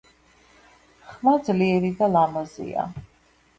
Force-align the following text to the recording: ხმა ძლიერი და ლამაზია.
ხმა 1.09 1.35
ძლიერი 1.51 1.93
და 2.01 2.11
ლამაზია. 2.17 2.89